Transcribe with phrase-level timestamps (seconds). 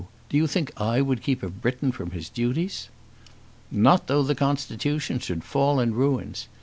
[0.29, 2.89] Do you think I would keep a Briton from his duties?"
[3.69, 6.47] "Not though the constitution should fall in ruins.